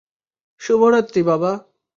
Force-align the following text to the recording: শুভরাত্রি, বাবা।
শুভরাত্রি, 0.61 1.21
বাবা। 1.23 1.51